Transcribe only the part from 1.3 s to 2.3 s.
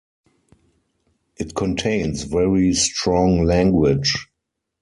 It contains